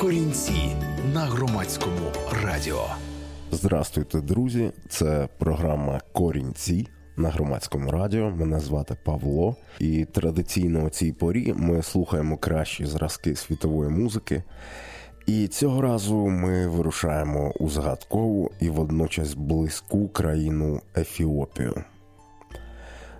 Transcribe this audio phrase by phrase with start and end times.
[0.00, 0.76] Корінці
[1.14, 2.12] на громадському
[2.44, 2.84] радіо.
[3.50, 4.72] Здрастуйте, друзі!
[4.88, 8.30] Це програма Корінці на громадському радіо.
[8.30, 14.42] Мене звати Павло, і традиційно у цій порі ми слухаємо кращі зразки світової музики.
[15.26, 21.84] І цього разу ми вирушаємо у загадкову і водночас близьку країну Ефіопію.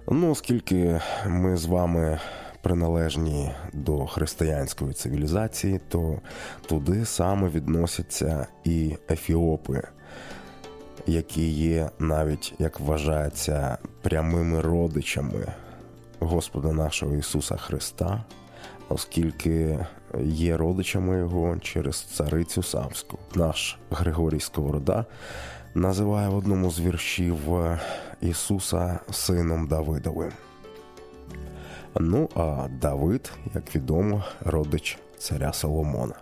[0.09, 2.19] Ну, оскільки ми з вами
[2.63, 6.19] приналежні до християнської цивілізації, то
[6.67, 9.83] туди саме відносяться і ефіопи,
[11.07, 15.47] які є навіть, як вважається, прямими родичами
[16.21, 18.25] Господа нашого Ісуса Христа,
[18.89, 19.87] оскільки
[20.23, 23.19] є родичами Його через царицю Савську.
[23.35, 25.05] Наш Григорій Сковорода
[25.75, 27.39] називає в одному з віршів
[28.21, 30.33] Ісуса сином Давидовим.
[31.99, 36.15] Ну а Давид, як відомо, родич царя Соломона.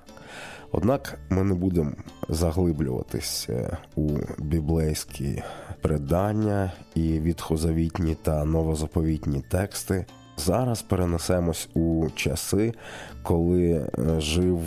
[0.72, 1.92] Однак ми не будемо
[2.28, 3.48] заглиблюватись
[3.96, 5.42] у біблейські
[5.80, 10.06] предання і відхозавітні та новозаповітні тексти.
[10.36, 12.74] Зараз перенесемось у часи,
[13.22, 14.60] коли жив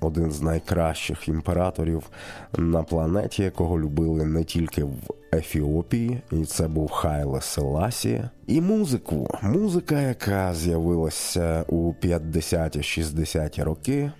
[0.00, 2.10] один з найкращих імператорів
[2.56, 4.96] на планеті, якого любили не тільки в
[5.36, 8.30] Ефіопії, і це був Хайле Селасія.
[8.46, 9.38] І музику.
[9.42, 14.12] Музика, яка з'явилася у 50-60-ті роки,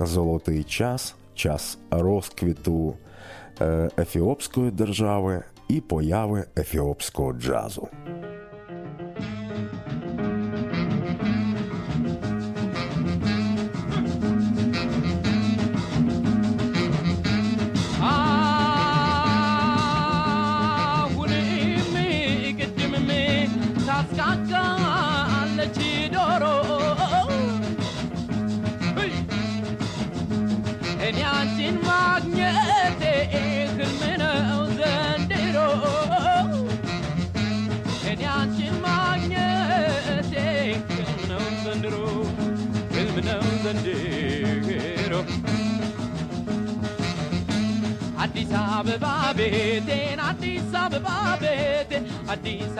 [0.00, 2.94] золотий час, час розквіту
[3.60, 7.88] е, ефіопської держави і появи ефіопського джазу.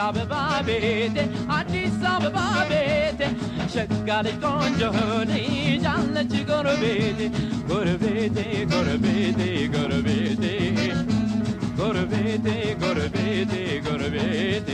[0.06, 0.34] አበባ
[0.67, 1.17] ቤቴ
[1.57, 2.38] አዲስ አበባ
[2.72, 3.22] ቤቴ
[3.73, 4.81] ሸጋ ልጅ ቆንጆ
[5.31, 7.19] ልጅ አለች ጎረቤቴ
[7.69, 8.38] ጎረቤቴ
[8.72, 9.41] ጎረቤቴ
[9.75, 10.44] ጎረቤቴ
[11.79, 12.47] ጎረቤቴ
[12.84, 13.53] ጎረቤቴ
[13.88, 14.69] ጎረቤቴ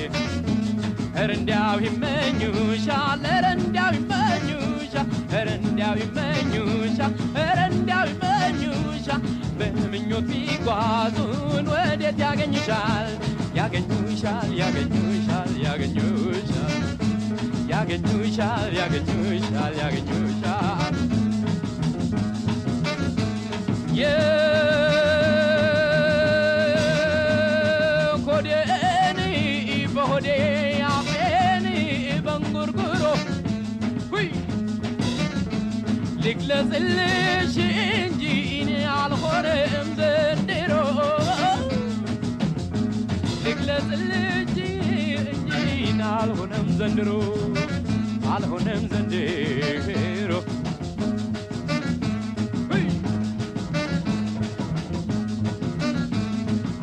[1.18, 9.22] ኧረ እንዲያው ይመኙሻል ኧረ እንዲያው ይመኙሻል ኧረ እንዲያው ይመኙሻል ኧረ እንዲያው ይመኙሻል
[9.60, 12.20] በምኞት ቢጓዙን ወዴት
[13.63, 16.73] Jagenushal, Jagenushal, Jagenushal.
[17.71, 20.93] Jagenushal, Jagenushal, Jagenushal.
[27.23, 29.31] Yeah, Kodeni,
[29.87, 31.79] Ibodeni, Ameni,
[32.19, 33.15] Ibangurguro.
[34.11, 34.27] Hui!
[36.21, 37.67] Liglas, Elishi,
[44.12, 44.56] ልግለጽልሽ
[45.32, 45.50] እንጂ
[45.90, 47.10] እኔ አልሆነም ዘንድሮ
[48.34, 50.32] አልሆነም ዘንድሮ
[52.70, 52.86] ሁይ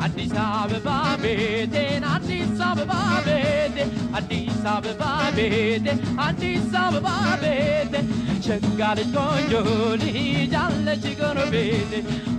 [0.05, 0.89] አዲስ አበባ
[1.23, 2.93] ቤቴን አዲስ አበባ
[3.27, 3.77] ቤቴ
[4.19, 5.03] አዲስ አበባ
[5.37, 5.87] ቤቴ
[6.27, 7.07] አዲስ አበባ
[7.43, 7.93] ቤቴ
[8.47, 9.53] ሸጋ ልጅ ቆንጆ
[10.03, 11.91] ልጅ አለች ጎረቤቴ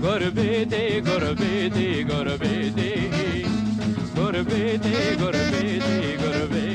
[0.04, 0.74] ጎረቤቴ
[1.08, 1.78] ጎረቤቴ
[2.10, 2.78] ጎረቤቴ
[4.31, 6.70] gurbeti gurbeti gurbeti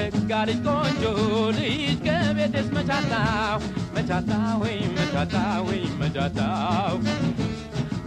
[0.00, 1.94] check, got it going, Jolie.
[1.96, 3.60] Give me this machata.
[3.94, 7.00] Machata, we, machata, we, machata.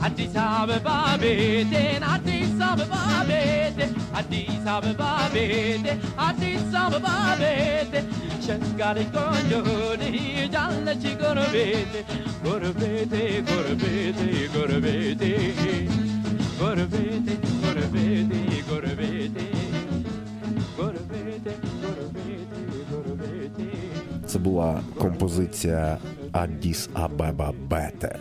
[0.02, 8.04] Addis Ababa, bete, Addis Ababa, bete, Addis Ababa, bete, Addis Ababa, bete.
[8.46, 10.50] Check, got it going, Jolie.
[10.50, 12.06] Jalla, she gonna bete.
[12.44, 14.80] Gonna bete, gonna bete, gonna
[24.26, 25.98] Це була композиція
[26.32, 28.20] Адіс Абеба Бете,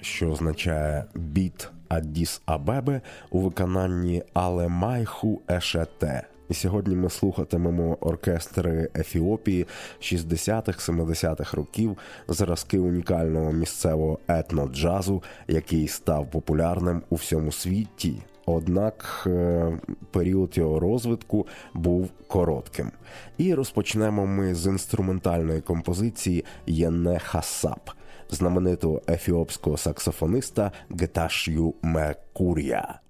[0.00, 3.00] що означає біт Адіс Абеби
[3.30, 6.26] у виконанні Алемайху Ешете.
[6.48, 9.66] І сьогодні ми слухатимемо оркестри Ефіопії
[10.00, 11.98] 60-х, 70-х років,
[12.28, 18.22] зразки унікального місцевого етно-джазу, який став популярним у всьому світі.
[18.54, 19.72] Однак е,
[20.10, 22.92] період його розвитку був коротким.
[23.38, 27.90] І розпочнемо ми з інструментальної композиції Єне Хасап,
[28.30, 33.00] знаменитого ефіопського саксофониста Геташю Мекурія.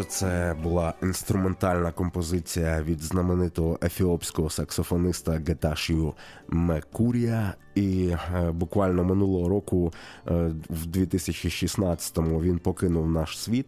[0.00, 6.14] Отже, це була інструментальна композиція від знаменитого ефіопського саксофониста Геташію
[6.48, 7.54] Мекурія.
[7.74, 9.92] І е, буквально минулого року,
[10.26, 10.32] е,
[10.70, 13.66] в 2016-му, він покинув наш світ.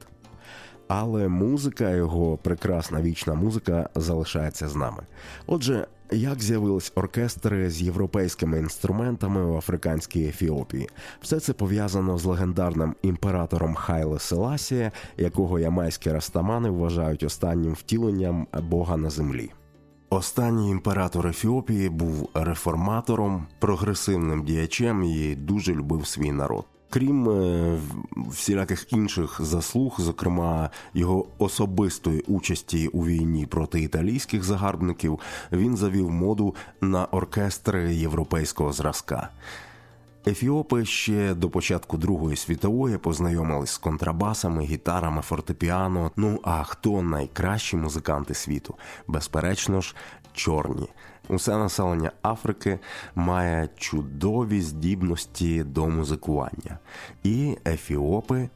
[0.88, 5.02] Але музика, його прекрасна вічна музика, залишається з нами.
[5.46, 10.88] Отже, як з'явились оркестри з європейськими інструментами у африканській Ефіопії?
[11.20, 18.96] Все це пов'язано з легендарним імператором Хайле Селасія, якого ямайські растамани вважають останнім втіленням Бога
[18.96, 19.50] на землі.
[20.10, 26.64] Останній імператор Ефіопії був реформатором, прогресивним діячем і дуже любив свій народ.
[26.92, 27.78] Крім е,
[28.16, 35.20] всіляких інших заслуг, зокрема його особистої участі у війні проти італійських загарбників,
[35.52, 39.28] він завів моду на оркестри європейського зразка.
[40.26, 46.10] Ефіопи ще до початку Другої світової познайомились з контрабасами, гітарами, фортепіано.
[46.16, 48.74] Ну а хто найкращі музиканти світу?
[49.06, 49.94] Безперечно ж,
[50.32, 50.88] чорні.
[51.28, 52.78] Усе населення Африки
[53.14, 56.78] має чудові здібності до музикування,
[57.22, 58.48] і ефіопи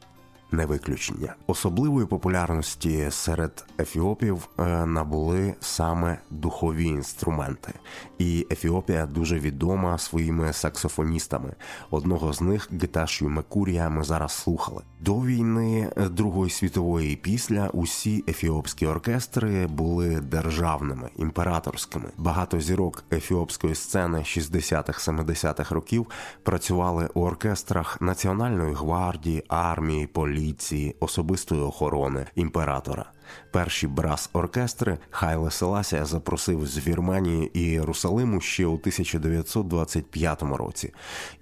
[0.52, 1.34] не виключення.
[1.46, 7.72] Особливої популярності серед ефіопів е, набули саме духові інструменти,
[8.18, 11.52] і Ефіопія дуже відома своїми саксофоністами.
[11.90, 14.82] Одного з них Геташію Мекурія ми зараз слухали.
[15.06, 22.04] До війни Другої світової після усі ефіопські оркестри були державними імператорськими.
[22.16, 26.06] Багато зірок ефіопської сцени 60-х-70-х років
[26.42, 33.12] працювали у оркестрах Національної гвардії, армії, поліції, особистої охорони імператора.
[33.50, 40.92] Перші брас-оркестри Хайле Селасія запросив з Вірменії і Єрусалиму ще у 1925 році,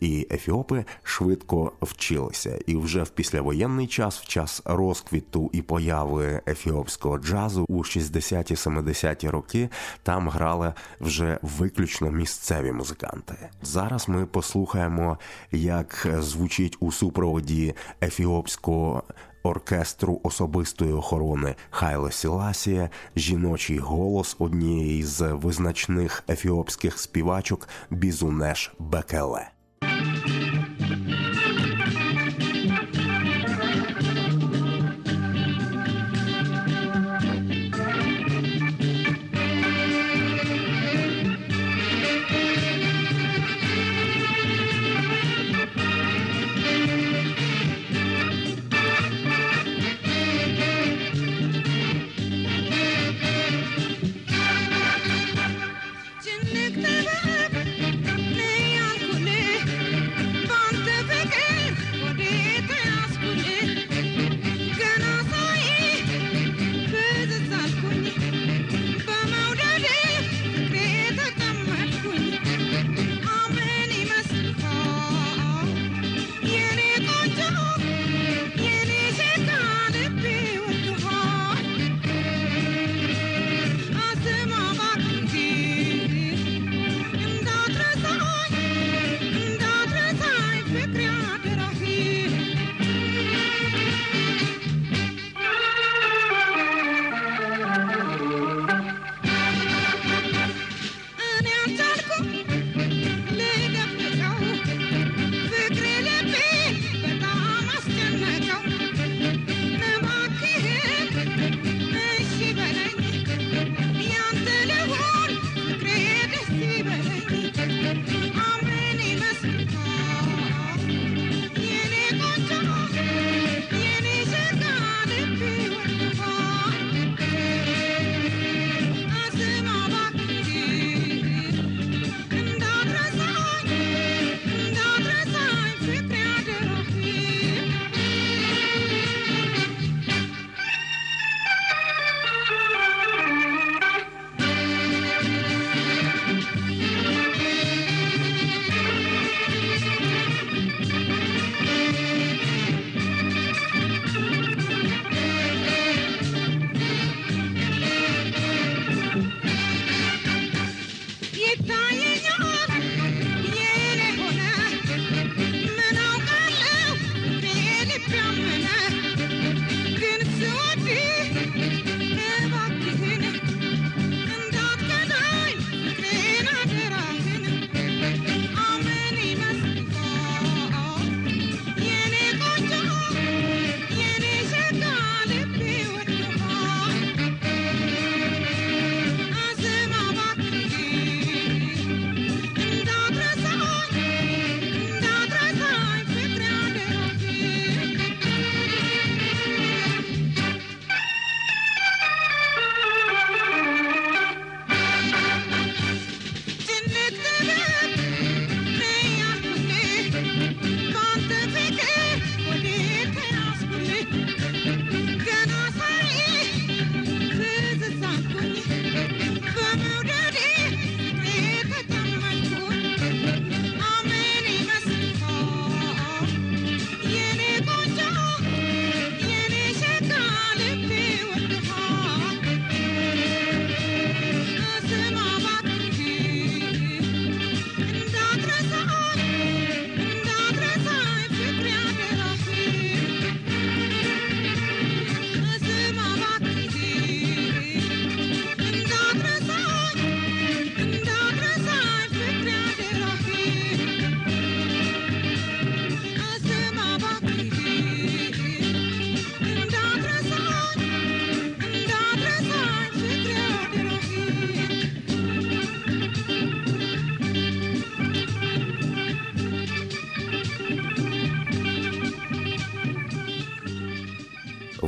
[0.01, 2.59] і ефіопи швидко вчилися.
[2.67, 9.69] І вже в післявоєнний час, в час розквіту і появи ефіопського джазу у 60-70-ті роки,
[10.03, 13.35] там грали вже виключно місцеві музиканти.
[13.63, 15.19] Зараз ми послухаємо,
[15.53, 19.03] як звучить у супроводі ефіопського
[19.45, 29.49] оркестру особистої охорони Хайле Сіласія, жіночий голос однієї з визначних ефіопських співачок Бізунеш Бекеле.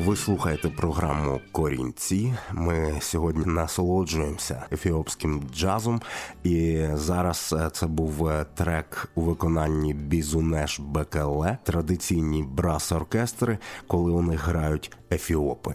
[0.06, 2.34] Ви слухаєте програму Корінці.
[2.52, 6.00] Ми сьогодні насолоджуємося ефіопським джазом,
[6.44, 14.22] і зараз е, це був е, трек у виконанні Бізунеш Бекеле, традиційні брас-оркестри, коли у
[14.36, 15.74] грають ефіопи.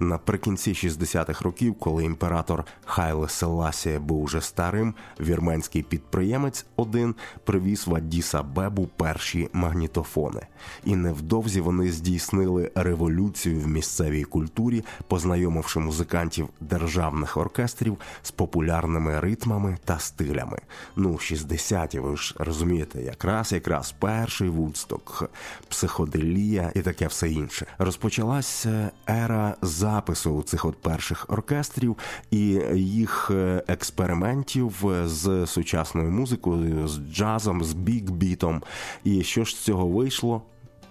[0.00, 7.94] Наприкінці 60-х років, коли імператор Хайле Селасія був уже старим, вірменський підприємець один привіз в
[7.94, 10.40] Адіса Бебу перші магнітофони,
[10.84, 19.78] і невдовзі вони здійснили революцію в місцевій культурі, познайомивши музикантів державних оркестрів з популярними ритмами
[19.84, 20.58] та стилями.
[20.96, 25.30] Ну, 60-ті, ви ж розумієте, якраз якраз перший вудсток,
[25.68, 27.66] психоделія і таке все інше.
[27.78, 29.56] Розпочалася ера
[29.86, 31.96] запису цих от перших оркестрів
[32.30, 38.62] і їх е, експериментів з сучасною музикою, з джазом, з бікбітом.
[39.04, 40.42] І що ж з цього вийшло?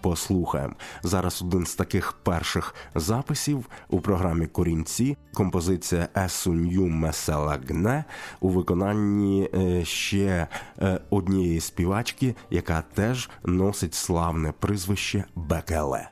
[0.01, 5.17] Послухаємо зараз один з таких перших записів у програмі Корінці.
[5.34, 8.05] Композиція Есунью Меселагне
[8.39, 10.47] у виконанні е, ще
[10.81, 16.10] е, однієї співачки, яка теж носить славне прізвище Бекеле.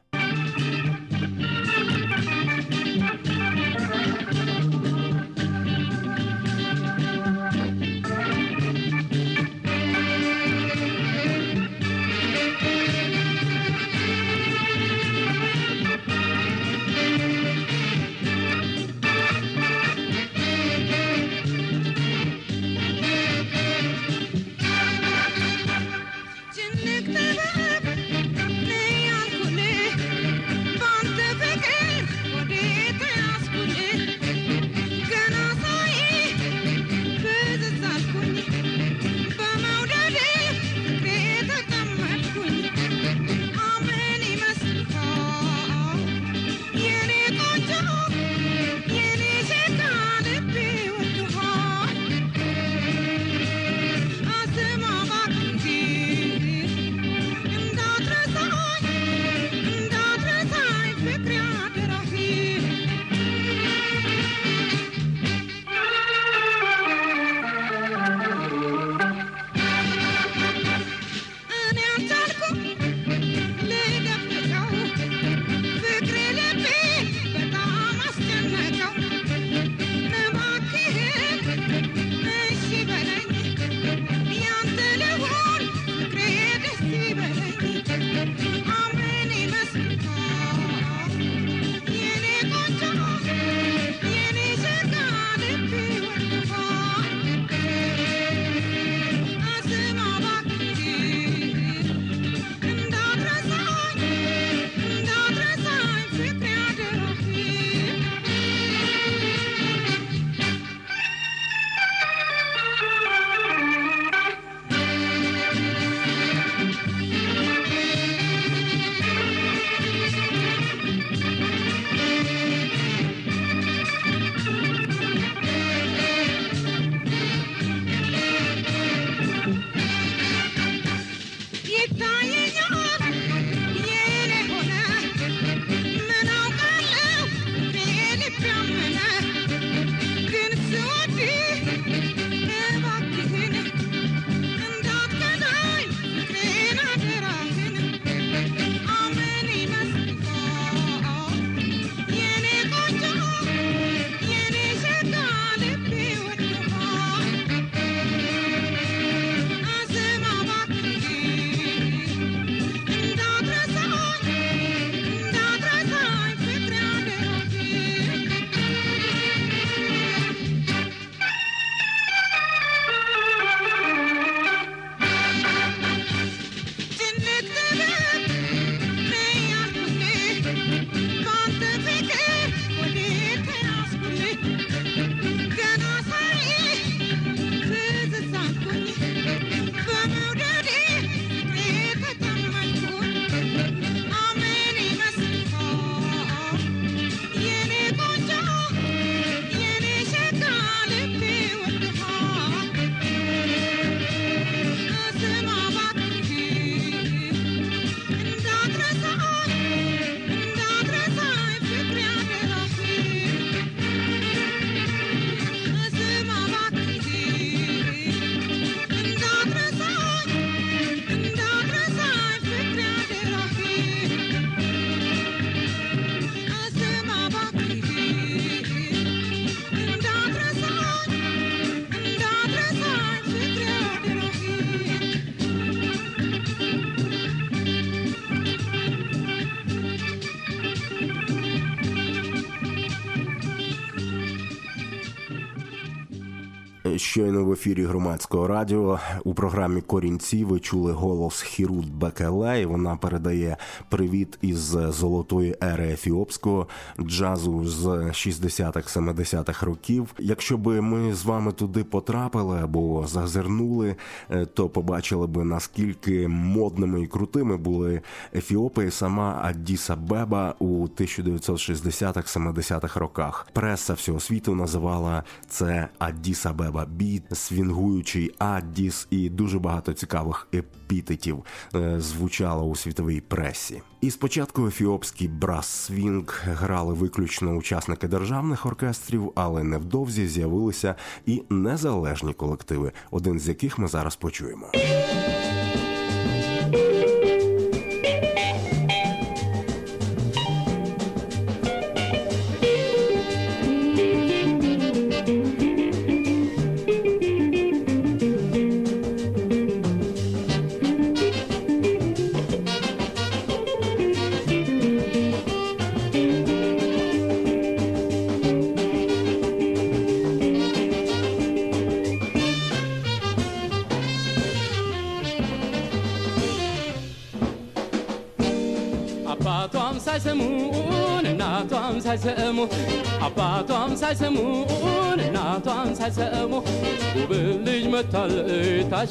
[246.96, 252.66] Щойно в ефірі громадського радіо у програмі Корінці ви чули голос Хірут Бекеле.
[252.66, 253.58] Вона передає
[253.90, 256.68] привіт із золотої ери ефіопського
[257.00, 260.14] джазу з 60-х, 70-х років.
[260.20, 263.96] Якщо би ми з вами туди потрапили або зазирнули,
[264.30, 268.02] е, то побачили би наскільки модними і крутими були
[268.36, 273.48] Ефіопи сама Аддіса Беба у 1960-х, 70-х роках.
[273.54, 276.46] Преса всього світу називала це Аддіс
[276.84, 281.44] Абеба Біт, свінгуючий Аддіс і дуже багато цікавих епітетів
[281.76, 283.82] е, звучало у світовій пресі.
[284.02, 292.34] І спочатку ефіопський брас свінг грали виключно учасники державних оркестрів, але невдовзі з'явилися і незалежні
[292.34, 294.72] колективи, один з яких ми зараз почуємо.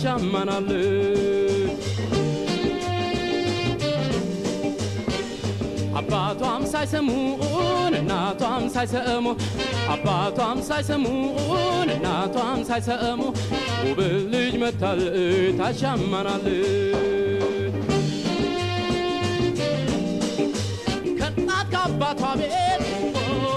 [0.04, 0.68] ታሻማናል
[5.98, 9.26] አባቷም ሳይሰሙን እናቷም ሳይሰሙ
[9.94, 13.20] አባቷም ሳይሰሙን እናቷም ሳይሰሙ
[13.84, 14.00] ውብ
[14.32, 15.02] ልጅ መታል
[15.60, 16.46] ታሻማናል
[21.20, 22.82] ከእናት ከአባቷ ቤት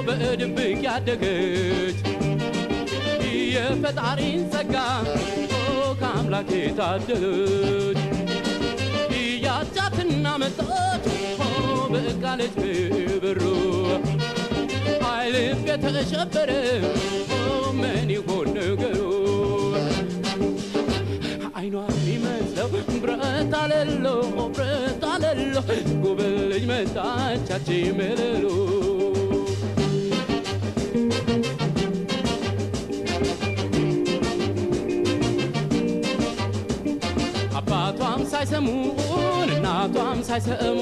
[0.08, 2.00] በድብቅ ያደገች
[3.56, 4.76] የፈጣሪን ጸጋ
[6.28, 8.00] ከአምላክ የታደለች
[9.46, 11.06] ያጫትና መጣች
[11.94, 12.56] በቃለች
[13.24, 13.42] ብሩ
[15.04, 16.52] ኃይልፍ የተሸበረ
[17.82, 18.98] ምን ይሆን ነገሩ?
[21.58, 22.72] አይኗ የሚመስለው
[23.04, 23.22] ብረት
[23.62, 24.06] አለሎ
[24.58, 25.56] ብረት አለሎ
[26.04, 26.36] ጉብል
[26.72, 28.46] መጣቻች መለሎ
[38.48, 38.98] ሳይሰሙን
[39.54, 40.76] እናቷም ሳይሰሙ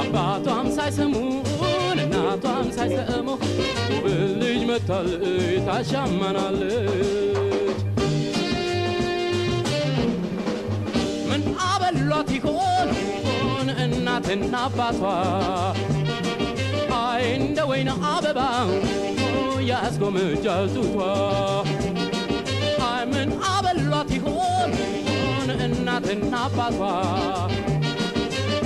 [0.00, 3.26] አባቷም ሳይሰሙን እናቷም ሳይሰሙ
[3.86, 5.08] ጉብል ልጅ መታል
[5.68, 6.90] ታሻማናለች
[11.30, 12.90] ምን አበሏት ይሆን
[13.86, 15.02] እናትና አባቷ?
[17.00, 18.40] አይ እንደ ወይን አበባ
[19.70, 20.68] ያስጎመጃል
[22.90, 24.70] አይ ምን አበሏት ይሆን
[25.92, 26.80] እናትና አባቷ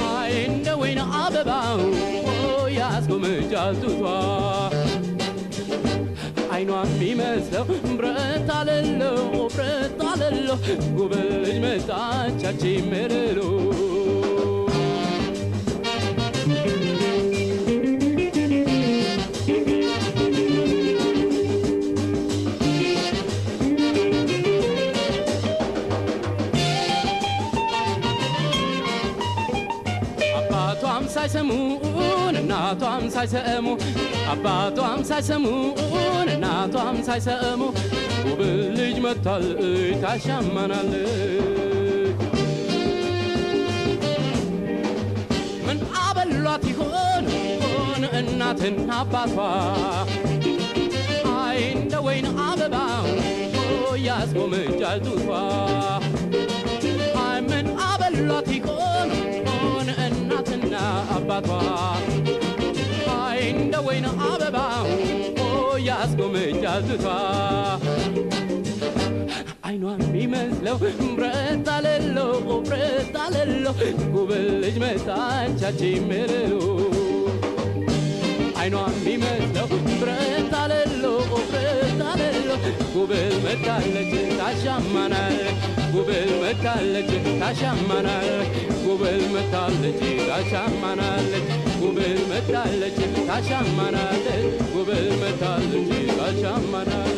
[0.08, 1.50] አይ እንደ ወይን አበባ
[2.76, 4.02] ያስጎመጃል ጡቷ
[6.54, 7.64] አይኗ የሚመስለው
[8.00, 9.16] ብረት አለለው
[9.54, 10.58] ብረት አለለው
[10.98, 13.40] ጉብል ልጅ መጣቻች መለሎ
[31.36, 33.66] ሳይሰሙን እናቷም ሳይሰሙ
[34.32, 37.60] አባቷም ሳይሰሙን እናቷም ሳይሰሙ
[38.26, 38.40] ውብ
[38.76, 39.44] ልጅ መታል
[40.02, 41.10] ታሻማናለች
[45.66, 47.26] ምን አበሏት ይሆን?
[48.20, 49.36] እናትና አባቷ።
[51.38, 52.76] አይ እንደ ወይን አበባ
[54.06, 55.28] ያስጎመጃል ጡቷ
[57.24, 59.10] አይ ምን አበሏት ይሆን
[61.36, 61.48] አባቷ
[63.16, 64.58] አይ እንደ ወይን አበባ
[65.88, 67.06] ያስጎመጃ ዝቷ
[69.68, 70.76] አይኗን የሚመስለው
[71.10, 72.30] ብረት አለለው
[72.68, 73.74] ብረት አለለው
[74.14, 76.52] ጉብል ልጅ መጣቻች ምልሉ
[78.62, 79.68] አይኗን የሚመስለው
[80.00, 80.43] ብረት
[82.94, 85.38] ጉብል መታለች ታሻማናል።
[85.94, 88.30] ጉብል መታለች ታሻማናል።
[88.86, 91.48] ጉብል መታለች ታሻማናለች።
[91.82, 97.12] ጉብል መታለች ታሻማናለች ጉብል መታለች ታሻማናል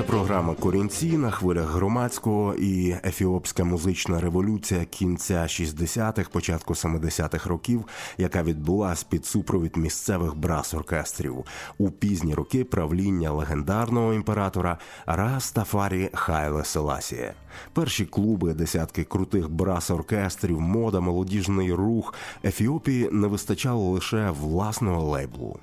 [0.00, 7.84] Це програма Корінці на хвилях громадського і ефіопська музична революція кінця 60-х, початку 70-х років,
[8.18, 11.44] яка відбулась під супровід місцевих брас-оркестрів
[11.78, 17.34] у пізні роки правління легендарного імператора Растафарі Хайле Селасія.
[17.72, 25.58] Перші клуби, десятки крутих брас-оркестрів, мода, молодіжний рух Ефіопії не вистачало лише власного лейблу.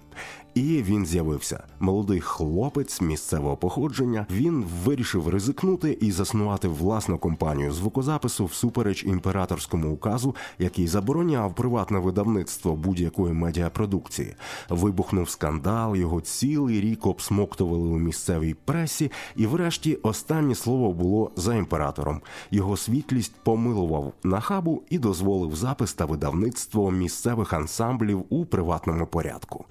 [0.53, 1.63] І він з'явився.
[1.80, 4.25] Молодий хлопець місцевого походження.
[4.32, 12.75] Він вирішив ризикнути і заснувати власну компанію звукозапису всупереч імператорському указу, який забороняв приватне видавництво
[12.75, 14.36] будь-якої медіапродукції.
[14.69, 21.56] Вибухнув скандал, його цілий рік обсмоктували у місцевій пресі, і, врешті, останнє слово було за
[21.56, 22.21] імператором.
[22.51, 29.65] Його світлість помилував нахабу і дозволив запис та видавництво місцевих ансамблів у приватному порядку.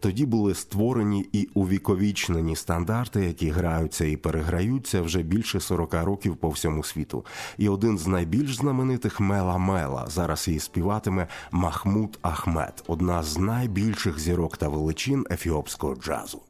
[0.00, 6.48] Тоді були створені і увіковічнені стандарти, які граються і переграються вже більше 40 років по
[6.48, 7.24] всьому світу.
[7.58, 14.20] І один з найбільш знаменитих Мела Мела зараз її співатиме Махмуд Ахмед, одна з найбільших
[14.20, 16.40] зірок та величин ефіопського джазу.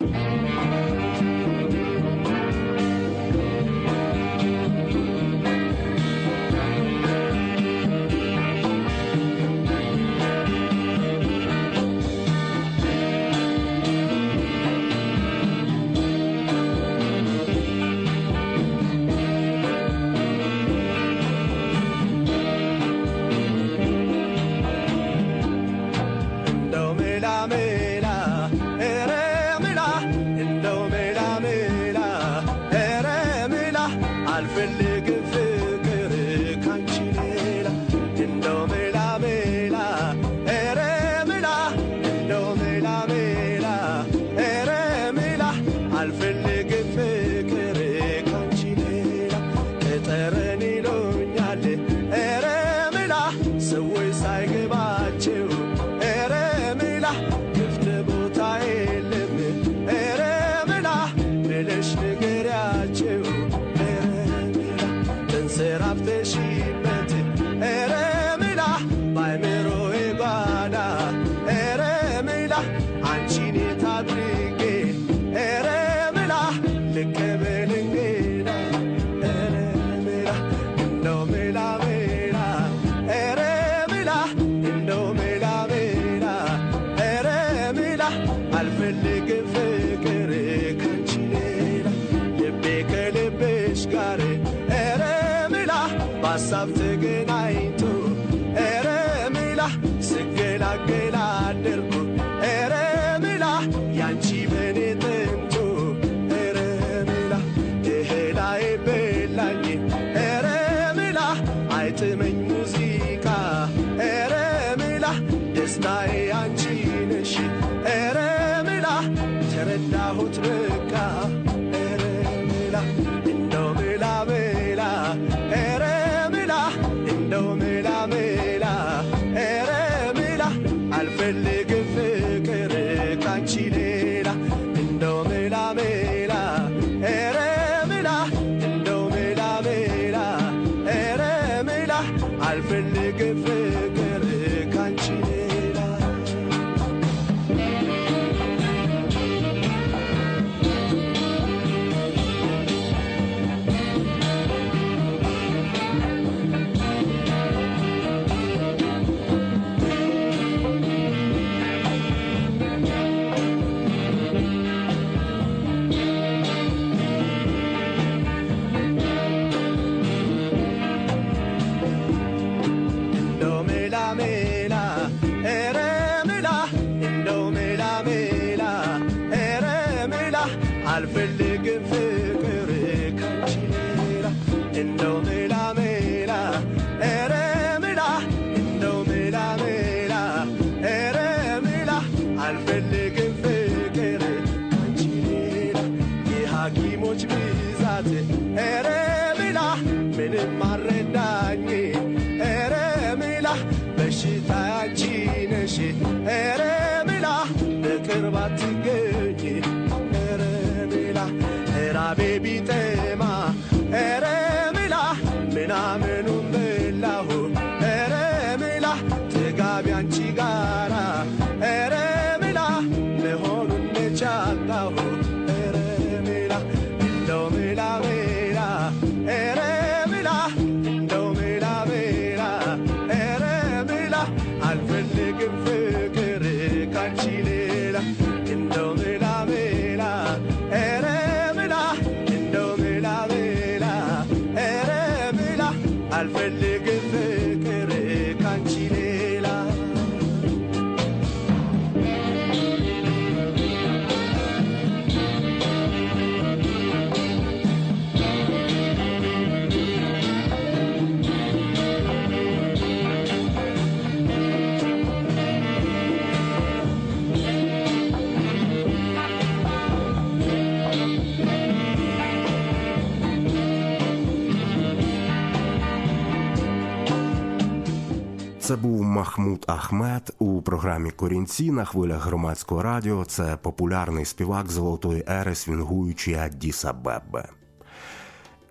[278.71, 283.25] Це був Махмуд Ахмед у програмі Корінці на хвилях громадського радіо.
[283.25, 287.49] Це популярний співак золотої ери, свінгуючий Аддіса Бебе.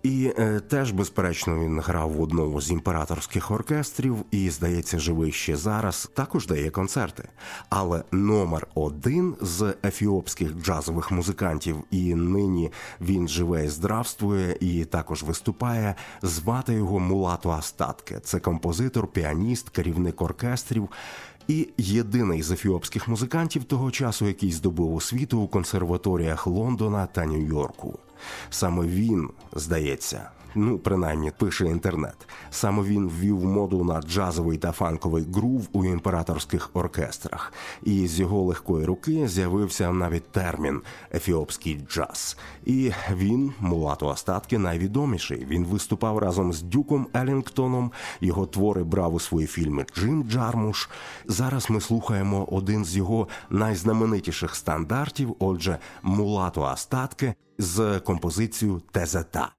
[0.03, 5.55] І е, теж, безперечно, він грав в одному з імператорських оркестрів і, здається, живий ще
[5.55, 6.09] зараз.
[6.13, 7.29] Також дає концерти.
[7.69, 12.71] Але номер один з ефіопських джазових музикантів, і нині
[13.01, 15.95] він живе і здравствує, і також виступає.
[16.21, 18.19] Звати його Мулато Астатке.
[18.19, 20.89] Це композитор, піаніст, керівник оркестрів.
[21.49, 27.99] І єдиний з ефіопських музикантів того часу, який здобув освіту у консерваторіях Лондона та Нью-Йорку.
[28.49, 32.27] Саме він, здається, ну принаймні пише інтернет.
[32.49, 38.41] Саме він ввів моду на джазовий та фанковий грув у імператорських оркестрах, і з його
[38.41, 40.81] легкої руки з'явився навіть термін
[41.13, 42.37] ефіопський джаз.
[42.65, 45.45] І він, мулато остатки, найвідоміший.
[45.45, 47.91] Він виступав разом з Дюком Елінгтоном.
[48.21, 50.89] Його твори брав у свої фільми Джим Джармуш.
[51.25, 55.35] Зараз ми слухаємо один з його найзнаменитіших стандартів.
[55.39, 59.51] Отже, мулато остатки з композицією Тезета.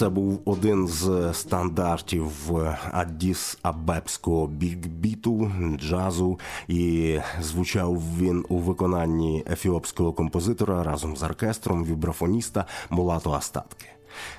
[0.00, 2.32] Це був один з стандартів
[2.92, 6.38] Аддіс Абебського бікбіту, джазу,
[6.68, 13.86] і звучав він у виконанні ефіопського композитора разом з оркестром вібрафоніста Мулато Астатки.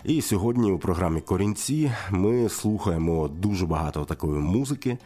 [0.04, 4.98] І сьогодні у програмі Корінці ми слухаємо дуже багато такої музики.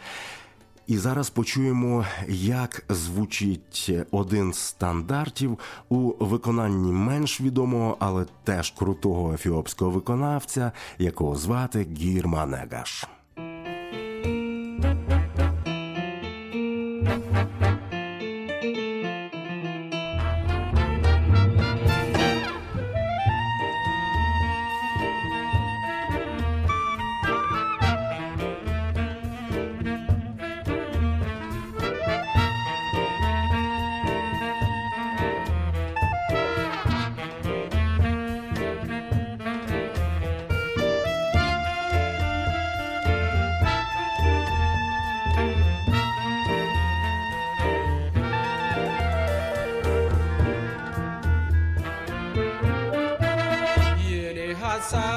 [0.88, 5.60] І зараз почуємо, як звучить один з стандартів
[5.90, 13.06] у виконанні менш відомого, але теж крутого ефіопського виконавця, якого звати Гірма Негаш.
[54.86, 55.15] sorry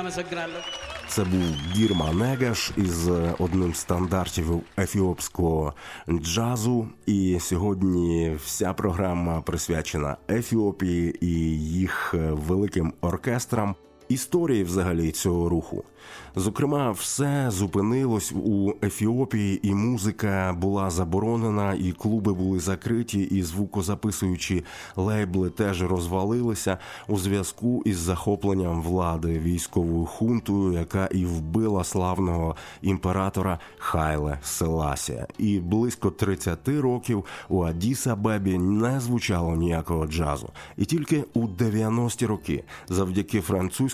[0.00, 0.60] አመሰግናለሁ።
[1.08, 1.42] Це був
[1.74, 5.74] Гірма Негаш із одним з стандартів ефіопського
[6.10, 6.88] джазу.
[7.06, 13.74] І сьогодні вся програма присвячена Ефіопії і їх великим оркестрам.
[14.11, 15.83] Історії взагалі цього руху.
[16.35, 24.63] Зокрема, все зупинилось у Ефіопії, і музика була заборонена, і клуби були закриті, і звукозаписуючі
[24.95, 33.59] лейбли теж розвалилися у зв'язку із захопленням влади військовою хунтою, яка і вбила славного імператора
[33.77, 35.27] Хайле Селасія.
[35.37, 40.49] І близько 30 років у Адіса Бебі не звучало ніякого джазу.
[40.77, 43.41] І тільки у 90-ті роки, завдяки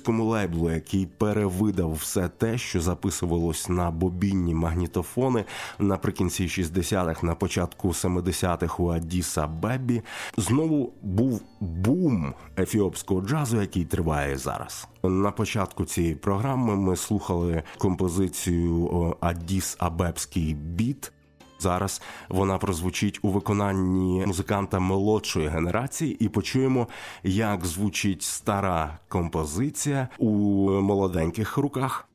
[0.07, 5.45] французькому лейблу, який перевидав все те, що записувалось на бобінні магнітофони
[5.79, 10.01] наприкінці 60-х, на початку 70-х у Адіса Бебі,
[10.37, 14.87] знову був бум ефіопського джазу, який триває зараз.
[15.03, 21.11] На початку цієї програми ми слухали композицію Адіс Абебський біт.
[21.59, 26.87] Зараз вона прозвучить у виконанні музиканта молодшої генерації, і почуємо,
[27.23, 30.29] як звучить стара композиція у
[30.69, 32.07] молоденьких руках.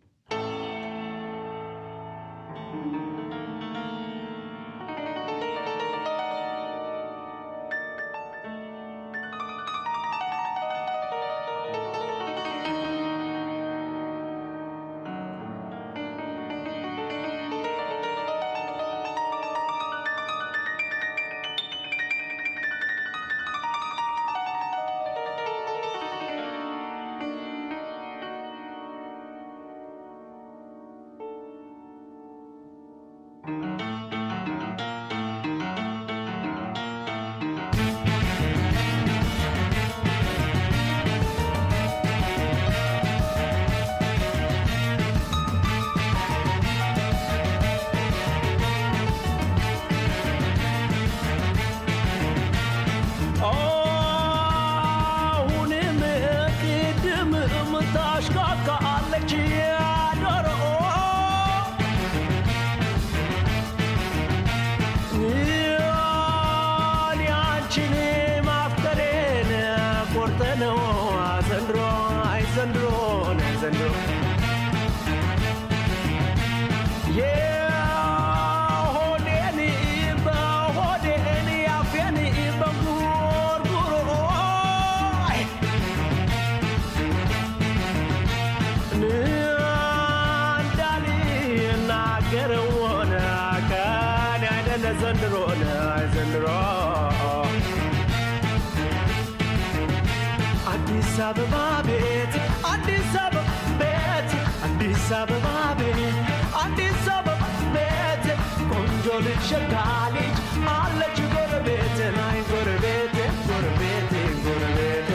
[101.22, 101.56] አበባ
[101.88, 102.34] ቤት
[102.70, 104.32] አዲስ አበባ ቤት
[104.68, 105.46] አዲስ አበባ
[105.80, 106.18] ቤት
[106.62, 107.42] አዲስ አበባ
[107.76, 108.26] ቤት
[108.70, 109.74] ቆንጆ ልጅ ሸጋ
[110.16, 110.38] ልጅ
[110.76, 113.16] አለች ጎረቤት ናይ ጎረቤት
[113.50, 114.12] ጎረቤት
[114.46, 115.12] ጎረቤት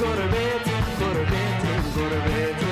[0.00, 0.66] ጎረቤት
[1.00, 1.64] ጎረቤት
[1.96, 2.62] ጎረቤት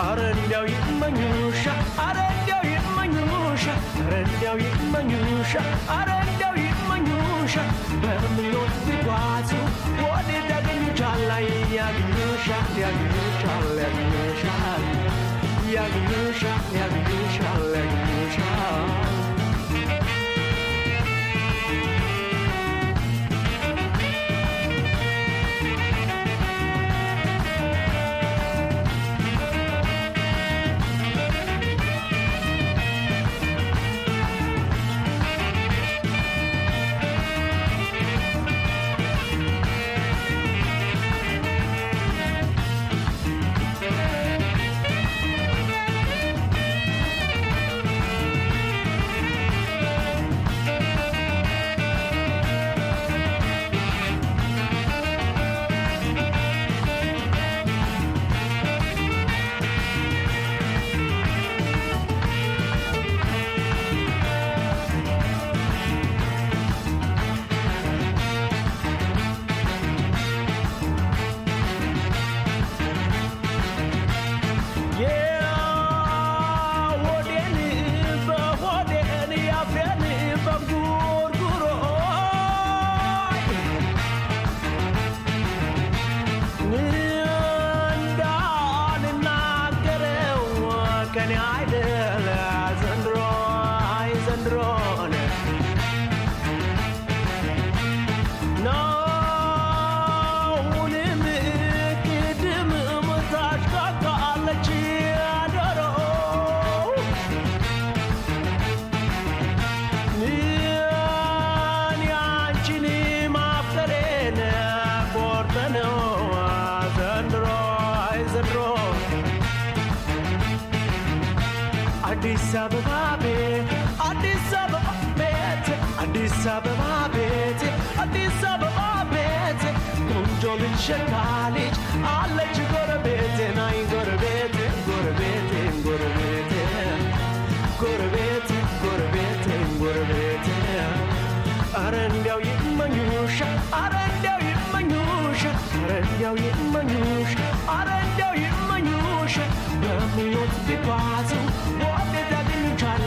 [0.00, 1.64] አረ እንዲያው ይመኙሻ
[2.06, 3.66] አረ እንዲያው ይመኙሻ
[3.98, 5.54] አረ እንዲያው ይመኙሻ
[5.98, 6.08] አረ
[11.93, 14.83] Yagnushak, Yagnushak, Yagnushak,
[15.69, 17.12] you Yagnushak.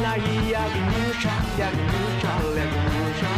[0.07, 3.33] Naia Gnusha, Yagnusha, Legnusha,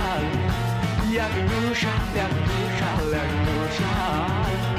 [1.16, 4.78] Yagnusha, Yagnusha, Legnusha.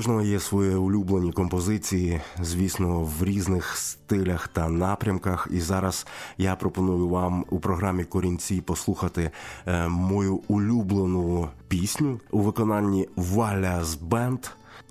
[0.00, 5.48] Кожного є свої улюблені композиції, звісно, в різних стилях та напрямках.
[5.50, 6.06] І зараз
[6.38, 9.30] я пропоную вам у програмі Корінці послухати
[9.66, 14.38] е, мою улюблену пісню у виконанні Walias Band.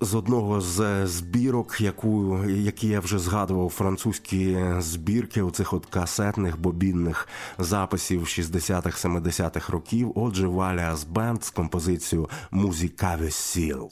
[0.00, 6.60] З одного з збірок, яку які я вже згадував, французькі збірки у цих от касетних
[6.60, 10.12] бобінних записів 60-х, 70-х років.
[10.14, 13.90] Отже, Walias Band з композицією Музикаві Сілт.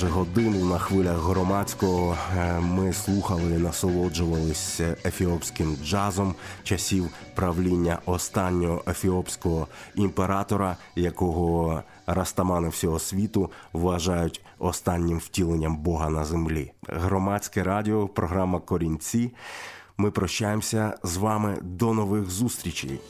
[0.00, 8.82] Майже годину на хвилях громадського е, ми слухали і насолоджувались ефіопським джазом часів правління останнього
[8.88, 16.72] ефіопського імператора, якого растамани всього світу вважають останнім втіленням Бога на землі.
[16.88, 19.32] Громадське радіо, програма Корінці.
[19.96, 23.00] Ми прощаємося з вами до нових зустрічей.